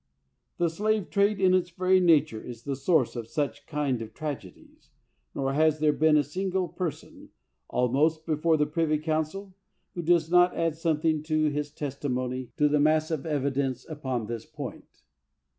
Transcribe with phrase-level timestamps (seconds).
[0.57, 4.89] The slave trade, in its very nature, is the source of such kind of tragedies;
[5.35, 7.29] nor has there been a single person,
[7.69, 9.53] almost, before the privy council,
[9.93, 14.43] who does not add something by his testimony to the mass of evidence upon this
[14.47, 15.03] point.